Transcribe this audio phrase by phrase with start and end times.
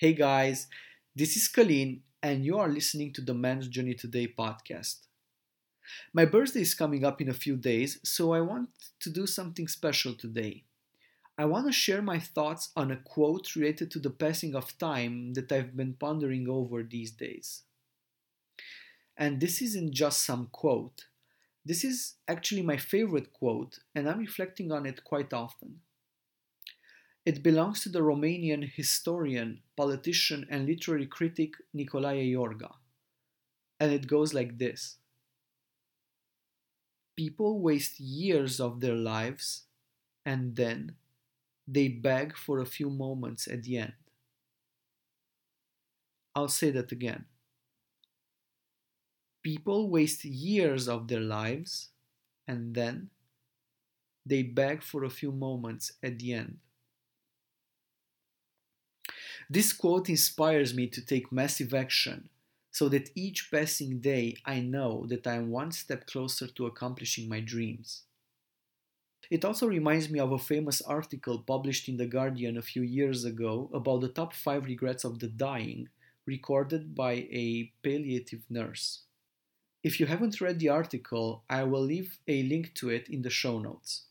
[0.00, 0.66] Hey guys,
[1.14, 5.00] this is Kalin, and you are listening to the Man's Journey Today podcast.
[6.14, 9.68] My birthday is coming up in a few days, so I want to do something
[9.68, 10.64] special today.
[11.36, 15.34] I want to share my thoughts on a quote related to the passing of time
[15.34, 17.64] that I've been pondering over these days.
[19.18, 21.08] And this isn't just some quote,
[21.62, 25.82] this is actually my favorite quote, and I'm reflecting on it quite often.
[27.24, 32.74] It belongs to the Romanian historian, politician, and literary critic Nicolae Iorga.
[33.80, 34.98] And it goes like this
[37.14, 39.66] People waste years of their lives
[40.26, 40.96] and then
[41.68, 43.94] they beg for a few moments at the end.
[46.34, 47.26] I'll say that again.
[49.42, 51.90] People waste years of their lives
[52.48, 53.10] and then
[54.24, 56.58] they beg for a few moments at the end.
[59.52, 62.28] This quote inspires me to take massive action
[62.70, 67.28] so that each passing day I know that I am one step closer to accomplishing
[67.28, 68.04] my dreams.
[69.28, 73.24] It also reminds me of a famous article published in The Guardian a few years
[73.24, 75.88] ago about the top 5 regrets of the dying,
[76.26, 79.00] recorded by a palliative nurse.
[79.82, 83.30] If you haven't read the article, I will leave a link to it in the
[83.30, 84.04] show notes.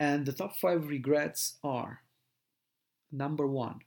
[0.00, 2.00] And the top five regrets are
[3.10, 3.80] number one,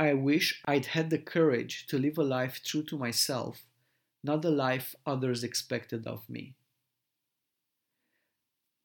[0.00, 3.66] I wish I'd had the courage to live a life true to myself,
[4.22, 6.54] not the life others expected of me.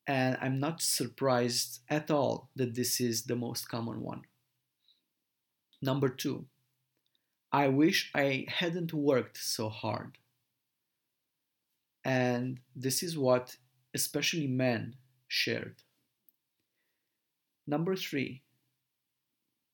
[0.08, 4.24] And I'm not surprised at all that this is the most common one.
[5.84, 6.48] Number two,
[7.52, 10.18] I wish I hadn't worked so hard.
[12.04, 13.58] And this is what
[13.94, 14.96] especially men
[15.28, 15.84] shared.
[17.68, 18.42] Number three,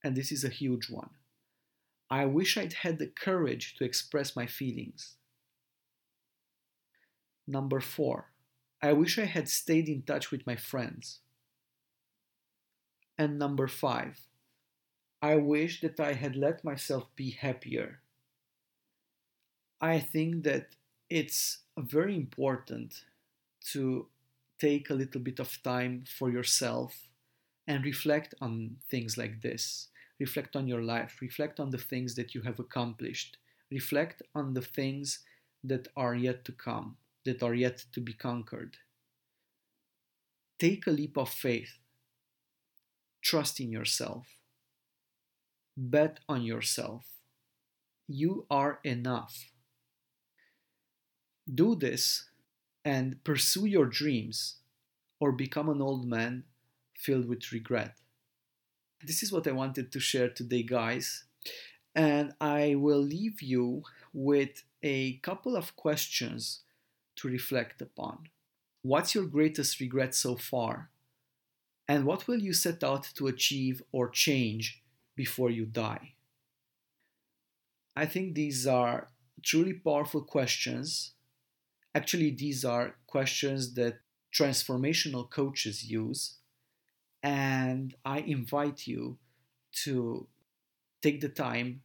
[0.04, 1.10] and this is a huge one
[2.10, 5.16] I wish I'd had the courage to express my feelings.
[7.48, 8.32] Number four,
[8.82, 11.20] I wish I had stayed in touch with my friends.
[13.18, 14.22] And number five,
[15.22, 18.00] I wish that I had let myself be happier.
[19.82, 20.76] I think that
[21.10, 23.04] it's very important
[23.72, 24.08] to
[24.60, 27.08] take a little bit of time for yourself
[27.68, 29.88] and reflect on things like this.
[30.20, 33.38] Reflect on your life, reflect on the things that you have accomplished,
[33.72, 35.20] reflect on the things
[35.64, 38.78] that are yet to come, that are yet to be conquered.
[40.58, 41.78] Take a leap of faith.
[43.22, 44.28] Trust in yourself.
[45.78, 47.06] Bet on yourself.
[48.08, 49.52] You are enough
[51.54, 52.30] do this
[52.86, 54.58] and pursue your dreams
[55.20, 56.44] or become an old man
[56.96, 57.96] filled with regret.
[59.04, 61.24] This is what I wanted to share today, guys.
[61.96, 63.84] And I will leave you
[64.14, 66.62] with a couple of questions
[67.18, 68.30] to reflect upon.
[68.82, 70.90] What's your greatest regret so far?
[71.88, 74.82] And what will you set out to achieve or change
[75.16, 76.14] before you die?
[77.96, 79.10] I think these are
[79.44, 81.14] truly powerful questions
[81.96, 84.00] Actually, these are questions that
[84.34, 86.36] transformational coaches use.
[87.22, 89.18] And I invite you
[89.84, 90.28] to
[91.02, 91.82] take the time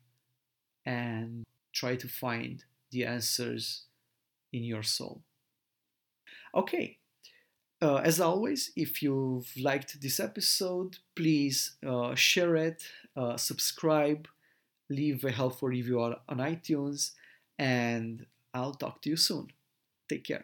[0.87, 3.85] and try to find the answers
[4.53, 5.23] in your soul.
[6.55, 6.99] Okay,
[7.83, 12.83] uh, as always, if you've liked this episode, please uh, share it,
[13.17, 14.27] uh, subscribe,
[14.89, 17.11] leave a helpful review on, on iTunes,
[17.59, 18.25] and
[18.55, 19.49] I'll talk to you soon.
[20.09, 20.43] Take care.